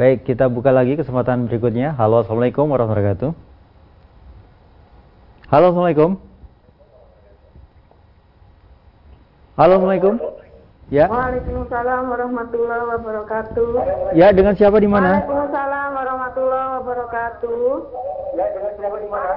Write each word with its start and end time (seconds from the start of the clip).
Baik, 0.00 0.24
kita 0.24 0.48
buka 0.48 0.72
lagi 0.72 0.96
kesempatan 0.96 1.44
berikutnya. 1.44 1.92
Halo, 1.92 2.24
Assalamualaikum 2.24 2.72
warahmatullahi 2.72 3.20
wabarakatuh. 3.20 3.30
Halo, 5.52 5.66
Assalamualaikum. 5.76 6.10
Halo, 9.60 9.72
Assalamualaikum. 9.76 10.14
Ya. 10.88 11.04
Waalaikumsalam 11.04 12.02
warahmatullahi 12.16 12.84
wabarakatuh. 12.96 13.68
Ya, 14.16 14.32
dengan 14.32 14.56
siapa 14.56 14.80
di 14.80 14.88
mana? 14.88 15.20
Waalaikumsalam 15.20 15.88
warahmatullahi 15.92 16.68
wabarakatuh. 16.80 17.60
Ya, 18.40 18.46
dengan 18.56 18.72
siapa 18.80 18.96
di 19.04 19.08
mana? 19.12 19.32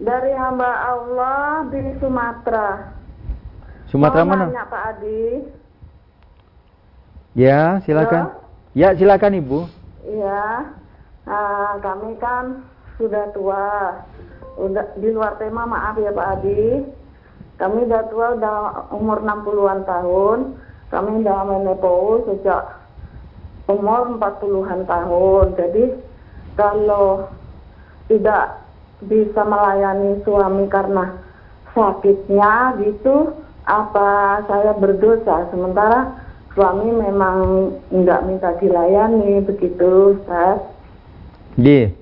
Dari 0.00 0.32
hamba 0.40 0.70
Allah 0.88 1.68
di 1.68 1.80
Sumatera. 2.00 2.96
Sumatera 3.92 4.24
Mau 4.24 4.32
mana? 4.40 4.44
Nanya, 4.48 4.64
Pak 4.72 4.82
Adi. 4.96 5.24
Ya, 7.36 7.76
silakan. 7.84 8.32
Halo? 8.32 8.46
Ya, 8.76 8.92
silakan 8.92 9.40
Ibu. 9.40 9.75
Iya. 10.06 10.70
Nah, 11.26 11.76
kami 11.82 12.14
kan 12.22 12.62
sudah 12.96 13.34
tua. 13.34 13.66
Di 14.96 15.08
luar 15.12 15.36
tema 15.36 15.66
maaf 15.68 15.98
ya 15.98 16.14
Pak 16.14 16.28
Adi. 16.40 16.86
Kami 17.58 17.88
udah 17.88 18.02
tua 18.08 18.26
udah 18.38 18.56
umur 18.94 19.20
60-an 19.20 19.82
tahun. 19.84 20.38
Kami 20.88 21.10
udah 21.26 21.38
menopause 21.44 22.30
sejak 22.30 22.62
umur 23.66 24.16
40-an 24.16 24.86
tahun. 24.86 25.46
Jadi 25.58 25.84
kalau 26.54 27.26
tidak 28.06 28.62
bisa 29.02 29.42
melayani 29.44 30.22
suami 30.24 30.70
karena 30.70 31.20
sakitnya 31.74 32.80
gitu, 32.80 33.34
apa 33.66 34.40
saya 34.46 34.72
berdosa? 34.78 35.50
Sementara 35.52 36.25
suami 36.56 36.88
memang 36.88 37.36
nggak 37.92 38.20
minta 38.24 38.50
dilayani 38.56 39.44
begitu 39.44 40.16
Ustaz 40.16 40.64
Iya 41.60 41.92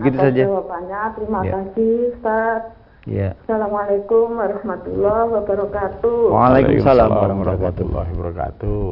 begitu 0.00 0.16
Atas 0.16 0.26
saja 0.32 0.42
jawabannya 0.48 1.00
terima 1.14 1.40
ya. 1.44 1.52
kasih 1.52 1.92
Ustaz 2.16 2.62
Ya. 3.08 3.32
Assalamualaikum 3.48 4.36
warahmatullahi 4.36 5.32
wabarakatuh. 5.32 6.28
Waalaikumsalam 6.28 7.08
warahmatullahi 7.08 8.10
wabarakatuh. 8.12 8.84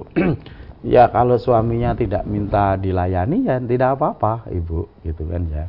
ya 0.96 1.04
kalau 1.12 1.36
suaminya 1.36 1.92
tidak 1.92 2.24
minta 2.24 2.80
dilayani 2.80 3.44
ya 3.44 3.60
tidak 3.60 4.00
apa-apa 4.00 4.48
ibu 4.48 4.88
gitu 5.04 5.20
kan 5.28 5.44
ya. 5.52 5.68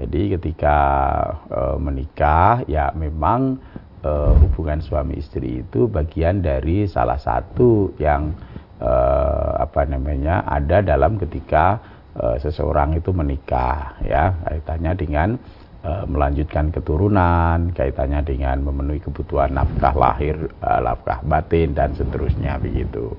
Jadi 0.00 0.40
ketika 0.40 0.78
e, 1.52 1.60
menikah 1.76 2.64
ya 2.64 2.88
memang 2.96 3.60
e, 4.00 4.12
hubungan 4.48 4.80
suami 4.80 5.20
istri 5.20 5.60
itu 5.60 5.92
bagian 5.92 6.40
dari 6.40 6.88
salah 6.88 7.20
satu 7.20 7.92
yang 8.00 8.32
eh, 8.78 9.50
apa 9.58 9.82
namanya 9.86 10.46
ada 10.46 10.82
dalam 10.82 11.18
ketika 11.18 11.78
eh, 12.14 12.36
seseorang 12.42 12.98
itu 12.98 13.10
menikah 13.10 13.98
ya. 14.02 14.34
Kaitannya 14.46 14.92
dengan 14.98 15.28
eh, 15.84 16.04
melanjutkan 16.06 16.70
keturunan 16.70 17.74
kaitannya 17.74 18.22
dengan 18.22 18.62
memenuhi 18.62 19.02
kebutuhan 19.02 19.54
nafkah 19.54 19.94
lahir 19.94 20.36
eh, 20.48 20.80
nafkah 20.82 21.22
batin 21.26 21.74
dan 21.74 21.94
seterusnya 21.94 22.58
begitu. 22.62 23.14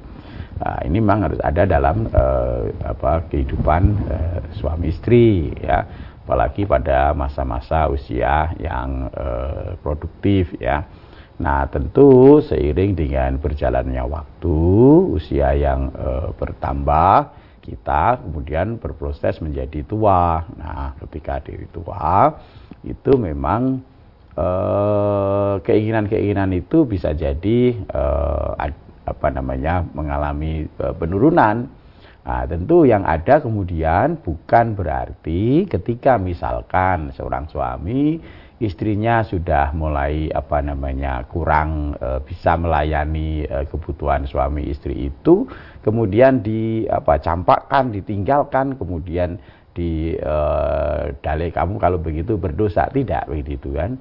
Nah, 0.59 0.83
ini 0.83 0.99
memang 0.99 1.31
harus 1.31 1.39
ada 1.39 1.63
dalam 1.63 2.11
eh, 2.11 2.63
apa 2.83 3.23
kehidupan 3.31 3.83
eh, 4.11 4.39
suami 4.59 4.91
istri 4.91 5.55
ya. 5.59 5.83
Apalagi 6.29 6.61
pada 6.69 7.09
masa-masa 7.17 7.89
usia 7.89 8.53
yang 8.61 9.09
eh, 9.09 9.73
produktif 9.81 10.53
ya 10.61 10.85
Nah, 11.39 11.71
tentu 11.71 12.43
seiring 12.43 12.99
dengan 12.99 13.39
berjalannya 13.39 14.03
waktu, 14.03 14.59
usia 15.15 15.55
yang 15.55 15.87
e, 15.95 16.35
bertambah, 16.35 17.31
kita 17.63 18.19
kemudian 18.19 18.75
berproses 18.75 19.39
menjadi 19.39 19.87
tua. 19.87 20.43
Nah, 20.59 20.99
ketika 20.99 21.39
diri 21.39 21.63
tua, 21.71 22.35
itu 22.83 23.15
memang 23.15 23.79
keinginan-keinginan 25.59 26.55
itu 26.55 26.87
bisa 26.87 27.11
jadi 27.11 27.75
e, 27.75 28.03
apa 29.03 29.27
namanya 29.31 29.83
mengalami 29.95 30.67
e, 30.67 30.85
penurunan. 30.95 31.67
Nah, 32.23 32.43
tentu 32.45 32.83
yang 32.83 33.07
ada 33.07 33.39
kemudian 33.39 34.19
bukan 34.19 34.75
berarti 34.75 35.65
ketika 35.71 36.19
misalkan 36.19 37.15
seorang 37.15 37.47
suami 37.47 38.19
istrinya 38.59 39.23
sudah 39.23 39.71
mulai 39.71 40.27
apa 40.35 40.59
namanya 40.59 41.23
kurang 41.31 41.95
e, 41.95 42.19
bisa 42.27 42.59
melayani 42.59 43.47
e, 43.47 43.57
kebutuhan 43.71 44.27
suami 44.27 44.67
istri 44.67 45.07
itu. 45.07 45.47
Kemudian 45.79 46.43
di 46.43 46.83
apa 46.91 47.23
campakkan 47.23 47.95
ditinggalkan 47.95 48.75
kemudian 48.75 49.39
di 49.71 50.11
e, 50.13 50.35
dalih 51.23 51.55
kamu 51.55 51.79
kalau 51.79 51.97
begitu 52.03 52.35
berdosa. 52.35 52.91
Tidak 52.91 53.31
begitu 53.31 53.71
kan? 53.71 53.95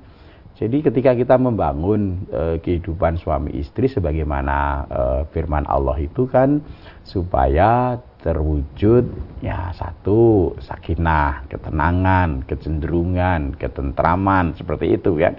Jadi 0.59 0.83
ketika 0.83 1.15
kita 1.15 1.39
membangun 1.39 2.27
e, 2.35 2.59
kehidupan 2.59 3.15
suami 3.15 3.55
istri 3.63 3.87
sebagaimana 3.87 4.57
e, 4.91 5.03
firman 5.31 5.63
Allah 5.71 5.95
itu 6.03 6.27
kan 6.27 6.59
supaya 7.07 7.95
terwujud 8.19 9.05
ya 9.39 9.71
satu 9.75 10.53
sakinah, 10.59 11.47
ketenangan, 11.47 12.43
kecenderungan, 12.45 13.55
ketentraman 13.55 14.59
seperti 14.59 14.99
itu 14.99 15.15
kan. 15.19 15.39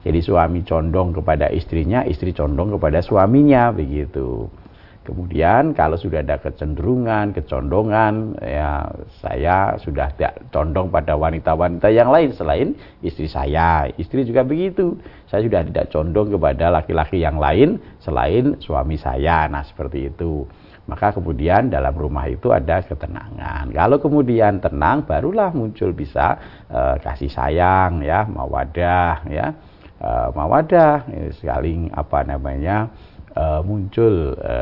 Jadi 0.00 0.24
suami 0.24 0.64
condong 0.64 1.12
kepada 1.12 1.52
istrinya, 1.52 2.00
istri 2.08 2.32
condong 2.32 2.72
kepada 2.72 3.04
suaminya 3.04 3.68
begitu. 3.68 4.48
Kemudian 5.00 5.72
kalau 5.72 5.96
sudah 5.96 6.20
ada 6.20 6.36
kecenderungan, 6.38 7.32
kecondongan, 7.32 8.36
ya 8.40 8.84
saya 9.20 9.74
sudah 9.80 10.12
tidak 10.14 10.38
condong 10.52 10.92
pada 10.92 11.16
wanita-wanita 11.16 11.88
yang 11.88 12.12
lain 12.12 12.30
selain 12.36 12.76
istri 13.00 13.26
saya. 13.26 13.88
Istri 13.96 14.28
juga 14.28 14.44
begitu. 14.44 14.96
Saya 15.26 15.44
sudah 15.44 15.66
tidak 15.66 15.88
condong 15.88 16.30
kepada 16.36 16.68
laki-laki 16.68 17.20
yang 17.20 17.40
lain 17.40 17.80
selain 18.00 18.60
suami 18.60 19.00
saya. 19.00 19.48
Nah 19.48 19.64
seperti 19.64 20.12
itu 20.12 20.44
maka 20.90 21.14
kemudian 21.14 21.70
dalam 21.70 21.94
rumah 21.94 22.26
itu 22.26 22.50
ada 22.50 22.82
ketenangan. 22.82 23.70
Kalau 23.70 24.02
kemudian 24.02 24.58
tenang, 24.58 25.06
barulah 25.06 25.54
muncul 25.54 25.94
bisa 25.94 26.34
e, 26.66 26.98
kasih 26.98 27.30
sayang, 27.30 28.02
ya, 28.02 28.26
mawadah, 28.26 29.22
ya, 29.30 29.54
e, 30.02 30.10
mawadah, 30.34 31.06
saling 31.38 31.94
apa 31.94 32.26
namanya 32.26 32.90
e, 33.30 33.44
muncul 33.62 34.34
e, 34.34 34.56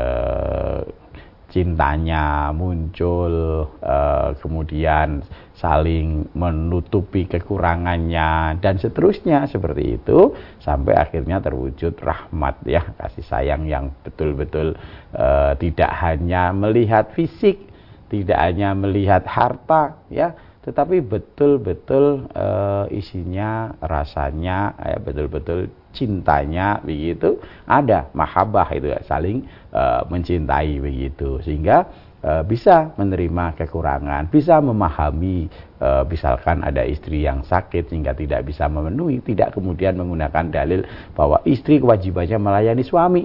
cintanya 1.49 2.53
muncul 2.53 3.65
uh, 3.81 4.37
kemudian 4.37 5.25
saling 5.57 6.29
menutupi 6.37 7.25
kekurangannya 7.25 8.61
dan 8.61 8.77
seterusnya 8.77 9.49
seperti 9.49 9.99
itu 9.99 10.37
sampai 10.61 10.95
akhirnya 10.95 11.41
terwujud 11.41 11.97
rahmat 11.99 12.63
ya 12.63 12.85
kasih 12.95 13.25
sayang 13.25 13.65
yang 13.65 13.91
betul-betul 14.05 14.77
uh, 15.17 15.57
tidak 15.57 15.91
hanya 15.99 16.53
melihat 16.53 17.11
fisik 17.17 17.65
tidak 18.13 18.39
hanya 18.39 18.77
melihat 18.77 19.25
harta 19.25 19.99
ya 20.07 20.37
tetapi 20.63 21.01
betul-betul 21.01 22.29
uh, 22.35 22.85
isinya 22.93 23.73
rasanya 23.81 24.77
ya 24.77 24.97
betul-betul 25.01 25.71
cintanya 25.95 26.79
begitu 26.85 27.41
ada 27.65 28.07
mahabbah 28.13 28.69
itu 28.73 28.93
ya, 28.93 29.01
saling 29.05 29.45
uh, 29.73 30.05
mencintai 30.07 30.77
begitu. 30.77 31.41
Sehingga 31.41 31.89
uh, 32.23 32.43
bisa 32.43 32.91
menerima 32.99 33.55
kekurangan 33.55 34.27
bisa 34.27 34.59
memahami 34.59 35.47
uh, 35.79 36.03
misalkan 36.07 36.63
ada 36.63 36.83
istri 36.83 37.23
yang 37.23 37.43
sakit 37.43 37.91
sehingga 37.91 38.15
tidak 38.15 38.47
bisa 38.47 38.67
memenuhi 38.67 39.23
tidak 39.23 39.55
kemudian 39.55 39.95
menggunakan 39.95 40.51
dalil 40.51 40.83
bahwa 41.15 41.39
istri 41.47 41.79
kewajibannya 41.79 42.37
melayani 42.39 42.83
suami 42.83 43.23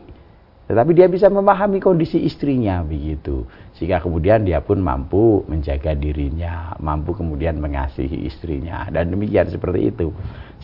tetapi 0.65 0.97
dia 0.97 1.13
bisa 1.13 1.29
memahami 1.29 1.77
kondisi 1.77 2.25
istrinya 2.25 2.81
begitu. 2.81 3.45
Sehingga 3.77 4.01
kemudian 4.01 4.49
dia 4.49 4.65
pun 4.65 4.81
mampu 4.81 5.45
menjaga 5.45 5.93
dirinya, 5.93 6.73
mampu 6.81 7.13
kemudian 7.13 7.61
mengasihi 7.61 8.25
istrinya 8.25 8.89
dan 8.89 9.13
demikian 9.13 9.53
seperti 9.53 9.93
itu. 9.93 10.09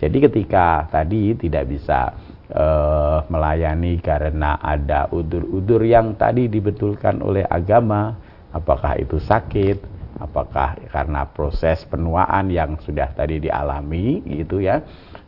Jadi 0.01 0.17
ketika 0.25 0.89
tadi 0.89 1.37
tidak 1.37 1.69
bisa 1.69 2.17
uh, 2.57 3.29
melayani 3.29 4.01
karena 4.01 4.57
ada 4.57 5.13
udur-udur 5.13 5.85
yang 5.85 6.17
tadi 6.17 6.49
dibetulkan 6.49 7.21
oleh 7.21 7.45
agama, 7.45 8.17
apakah 8.57 8.97
itu 8.97 9.21
sakit, 9.21 9.85
apakah 10.17 10.81
karena 10.89 11.29
proses 11.29 11.85
penuaan 11.85 12.49
yang 12.49 12.81
sudah 12.81 13.13
tadi 13.13 13.37
dialami 13.37 14.25
gitu 14.25 14.65
ya. 14.65 14.81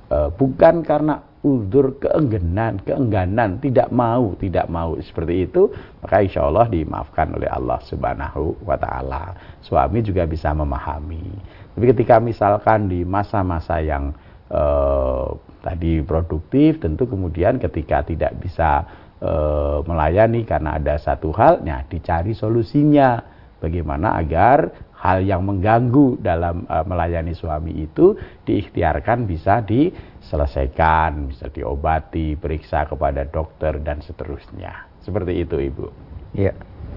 Uh, 0.08 0.32
bukan 0.32 0.80
karena 0.80 1.31
uzur 1.42 1.98
keengganan, 1.98 2.78
keengganan, 2.86 3.58
tidak 3.58 3.90
mau, 3.90 4.38
tidak 4.38 4.70
mau 4.70 4.94
seperti 5.02 5.50
itu, 5.50 5.74
maka 5.98 6.22
insya 6.22 6.46
Allah 6.46 6.70
dimaafkan 6.70 7.34
oleh 7.34 7.50
Allah 7.50 7.82
Subhanahu 7.82 8.62
wa 8.62 8.78
Ta'ala. 8.78 9.34
Suami 9.58 10.06
juga 10.06 10.22
bisa 10.22 10.54
memahami. 10.54 11.26
Tapi 11.74 11.84
ketika 11.90 12.22
misalkan 12.22 12.86
di 12.86 13.02
masa-masa 13.02 13.82
yang 13.82 14.14
eh, 14.54 15.28
tadi 15.66 15.98
produktif, 16.06 16.78
tentu 16.78 17.10
kemudian 17.10 17.58
ketika 17.58 18.06
tidak 18.06 18.38
bisa 18.38 18.86
eh, 19.18 19.78
melayani 19.82 20.46
karena 20.46 20.78
ada 20.78 20.94
satu 20.94 21.34
hal, 21.34 21.66
nah 21.66 21.82
dicari 21.90 22.38
solusinya. 22.38 23.31
Bagaimana 23.62 24.18
agar 24.18 24.74
hal 24.98 25.22
yang 25.22 25.46
mengganggu 25.46 26.18
dalam 26.18 26.66
uh, 26.66 26.82
melayani 26.82 27.30
suami 27.30 27.86
itu 27.86 28.18
diikhtiarkan 28.42 29.22
bisa 29.22 29.62
diselesaikan, 29.62 31.30
bisa 31.30 31.46
diobati, 31.46 32.34
periksa 32.34 32.90
kepada 32.90 33.22
dokter 33.22 33.78
dan 33.78 34.02
seterusnya. 34.02 34.90
Seperti 34.98 35.46
itu, 35.46 35.62
Ibu. 35.62 35.86
Ya. 36.34 36.50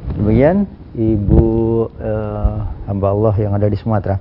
Demikian 0.06 0.69
Ibu 0.94 1.45
uh, 1.97 2.57
hamba 2.85 3.07
Allah 3.13 3.35
yang 3.41 3.53
ada 3.57 3.65
di 3.69 3.77
Sumatera. 3.77 4.17